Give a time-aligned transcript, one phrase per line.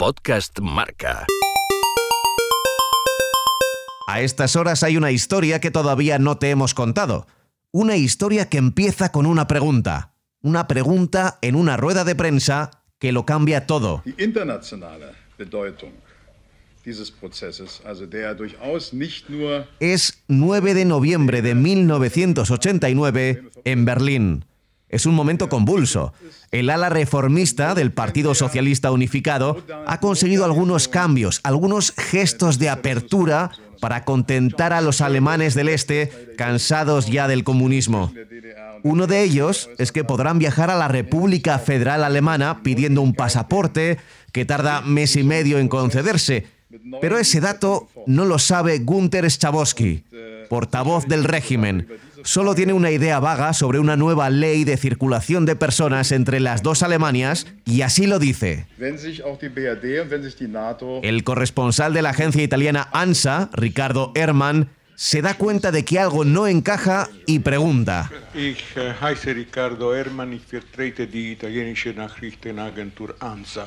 [0.00, 1.26] Podcast Marca.
[4.06, 7.26] A estas horas hay una historia que todavía no te hemos contado.
[7.70, 10.14] Una historia que empieza con una pregunta.
[10.40, 14.02] Una pregunta en una rueda de prensa que lo cambia todo.
[14.06, 15.92] Die internationale Bedeutung
[16.84, 24.44] dieses Prozesses, also der durchaus nicht nur Es 9 de noviembre de 1989 en Berlín.
[24.90, 26.12] Es un momento convulso.
[26.50, 33.52] El ala reformista del Partido Socialista Unificado ha conseguido algunos cambios, algunos gestos de apertura
[33.80, 38.12] para contentar a los alemanes del Este cansados ya del comunismo.
[38.82, 43.98] Uno de ellos es que podrán viajar a la República Federal Alemana pidiendo un pasaporte
[44.32, 46.46] que tarda mes y medio en concederse.
[47.00, 50.04] Pero ese dato no lo sabe Gunther Schabowski,
[50.50, 51.86] portavoz del régimen.
[52.24, 56.62] Solo tiene una idea vaga sobre una nueva ley de circulación de personas entre las
[56.62, 58.66] dos Alemanias y así lo dice.
[61.02, 66.26] El corresponsal de la agencia italiana ANSA, Ricardo Herman, se da cuenta de que algo
[66.26, 68.10] no encaja y pregunta.
[68.34, 69.94] Ich äh, heiße Ricardo
[71.96, 73.66] Nachrichtenagentur ANSA.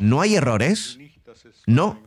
[0.00, 0.98] ¿No hay errores?
[1.66, 1.98] No.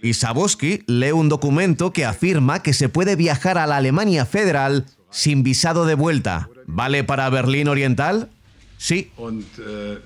[0.00, 4.86] Y Sabowski lee un documento que afirma que se puede viajar a la Alemania federal
[5.10, 6.48] sin visado de vuelta.
[6.66, 8.28] ¿Vale para Berlín Oriental?
[8.76, 9.10] Sí.
[9.58, 9.98] äh,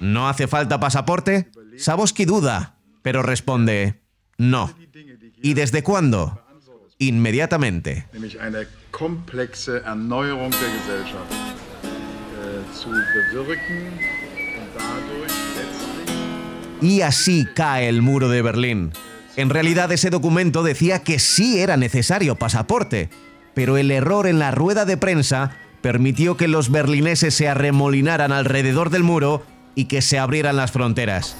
[0.00, 1.50] ¿No hace falta pasaporte?
[1.78, 4.00] Sabowski duda, pero responde,
[4.36, 4.74] no.
[5.42, 6.38] ¿Y desde cuándo?
[6.98, 8.06] Inmediatamente.
[9.84, 12.90] Erneuerung der Gesellschaft äh, zu
[13.32, 14.21] bewirken
[16.82, 18.92] Y así cae el muro de Berlín.
[19.36, 23.08] En realidad ese documento decía que sí era necesario pasaporte,
[23.54, 28.90] pero el error en la rueda de prensa permitió que los berlineses se arremolinaran alrededor
[28.90, 29.42] del muro
[29.74, 31.36] y que se abrieran las fronteras.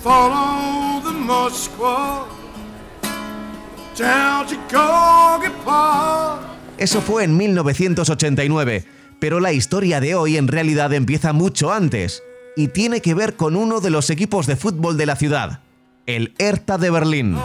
[6.79, 8.85] Eso fue en 1989,
[9.19, 12.23] pero la historia de hoy en realidad empieza mucho antes
[12.57, 15.61] y tiene que ver con uno de los equipos de fútbol de la ciudad,
[16.07, 17.36] el Hertha de Berlín.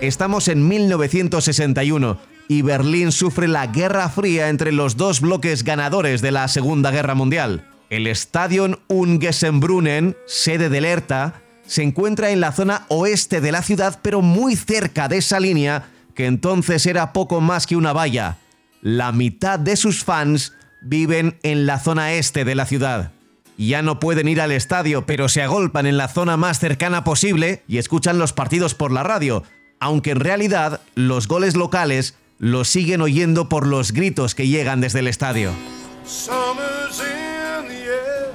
[0.00, 6.32] Estamos en 1961 y Berlín sufre la Guerra Fría entre los dos bloques ganadores de
[6.32, 7.64] la Segunda Guerra Mundial.
[7.88, 13.98] El Stadion Ungesenbrunnen, sede del Hertha, se encuentra en la zona oeste de la ciudad,
[14.02, 15.84] pero muy cerca de esa línea
[16.14, 18.38] que entonces era poco más que una valla.
[18.80, 23.12] La mitad de sus fans viven en la zona este de la ciudad.
[23.58, 27.62] Ya no pueden ir al estadio, pero se agolpan en la zona más cercana posible
[27.68, 29.44] y escuchan los partidos por la radio,
[29.78, 35.00] aunque en realidad los goles locales los siguen oyendo por los gritos que llegan desde
[35.00, 35.52] el estadio.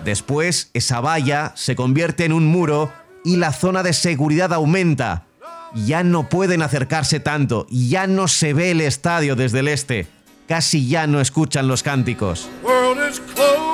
[0.05, 2.93] Después, esa valla se convierte en un muro
[3.25, 5.25] y la zona de seguridad aumenta.
[5.75, 10.07] Ya no pueden acercarse tanto, ya no se ve el estadio desde el este,
[10.47, 12.47] casi ya no escuchan los cánticos.
[12.63, 13.66] World is.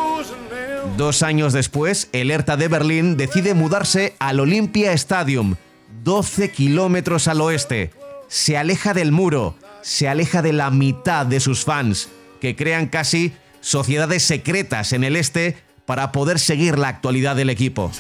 [0.98, 5.56] Dos años después, el Hertha de Berlín decide mudarse al Olympia Stadium,
[6.04, 7.92] 12 kilómetros al oeste.
[8.28, 13.34] Se aleja del muro, se aleja de la mitad de sus fans, que crean casi
[13.60, 17.92] sociedades secretas en el este para poder seguir la actualidad del equipo.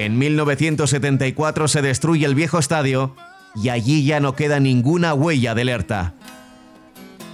[0.00, 3.14] En 1974 se destruye el viejo estadio
[3.54, 6.14] y allí ya no queda ninguna huella del Hertha.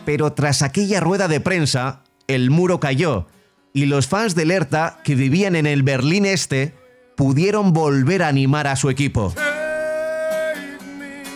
[0.05, 3.29] Pero tras aquella rueda de prensa, el muro cayó
[3.73, 6.75] y los fans del Hertha que vivían en el Berlín Este
[7.15, 9.33] pudieron volver a animar a su equipo.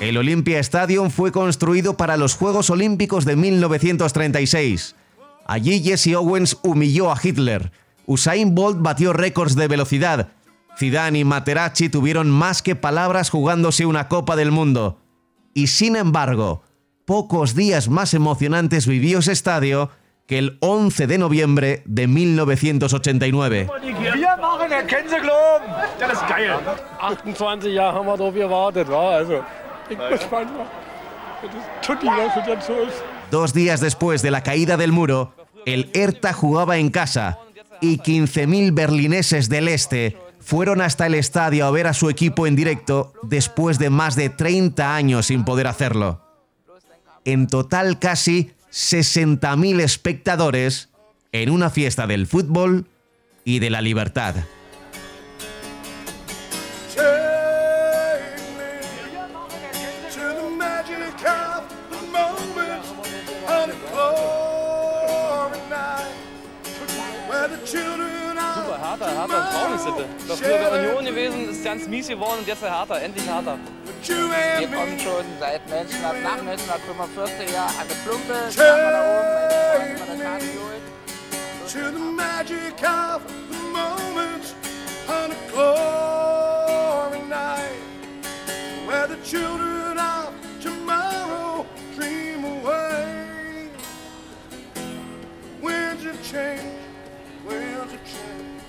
[0.00, 4.96] El Olympia Stadium fue construido para los Juegos Olímpicos de 1936.
[5.46, 7.70] Allí Jesse Owens humilló a Hitler.
[8.06, 10.32] Usain Bolt batió récords de velocidad.
[10.78, 14.98] Zidane y Materazzi tuvieron más que palabras jugándose una Copa del Mundo.
[15.54, 16.62] Y sin embargo,
[17.04, 19.90] pocos días más emocionantes vivió ese estadio
[20.26, 23.68] que el 11 de noviembre de 1989.
[23.82, 25.68] Wir machen, erkennen Sie glauben.
[25.98, 26.52] Das ist geil.
[27.00, 29.16] 28 Jahre haben wir drauf gewartet, wa?
[29.16, 29.42] Also,
[29.90, 30.50] ich bin gespannt.
[30.56, 30.66] wa?
[31.42, 33.02] Das ist Tutti, was das jetzt so ist.
[33.30, 35.32] Dos días después de la caída del muro,
[35.66, 37.38] el Hertha jugaba en casa
[37.80, 42.56] y 15.000 berlineses del este fueron hasta el estadio a ver a su equipo en
[42.56, 46.22] directo después de más de 30 años sin poder hacerlo.
[47.24, 50.88] En total casi 60.000 espectadores
[51.32, 52.86] en una fiesta del fútbol
[53.44, 54.34] y de la libertad.
[69.50, 70.04] Trauningssitte.
[70.28, 73.58] Das früher bei Union gewesen, ist ganz mies geworden und jetzt der Hertha, endlich Hertha.
[74.06, 74.98] Wir kommen me.
[74.98, 79.02] schon seit 19, nach 1945 Jahren an der Plumpe, da waren wir da
[79.76, 80.70] oben, Karte geholt.
[81.70, 84.54] to the magic of the moment
[85.08, 87.78] on a glory night
[88.86, 91.64] where the children of tomorrow
[91.94, 93.68] dream away.
[95.62, 96.74] Winds of change,
[97.46, 98.62] winds of change.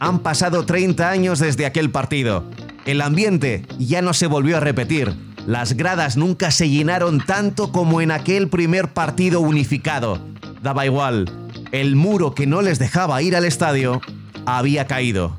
[0.00, 2.44] Han pasado 30 años desde aquel partido.
[2.86, 5.14] El ambiente ya no se volvió a repetir.
[5.46, 10.18] Las gradas nunca se llenaron tanto como en aquel primer partido unificado.
[10.62, 11.30] Daba igual.
[11.70, 14.00] El muro que no les dejaba ir al estadio
[14.46, 15.38] había caído.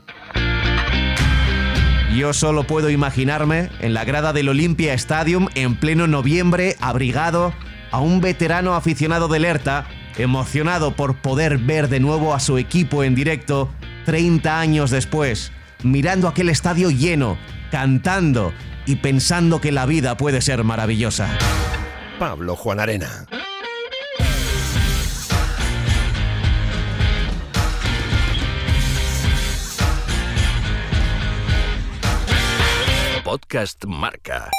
[2.16, 7.52] Yo solo puedo imaginarme en la grada del Olympia Stadium en pleno noviembre, abrigado,
[7.90, 9.88] a un veterano aficionado del Hertha,
[10.18, 13.70] emocionado por poder ver de nuevo a su equipo en directo
[14.06, 15.52] 30 años después,
[15.84, 17.38] mirando aquel estadio lleno,
[17.72, 18.54] cantando
[18.86, 21.30] y pensando que la vida puede ser maravillosa.
[22.20, 23.26] Pablo Juan Arena.
[33.24, 34.50] Podcast Marca.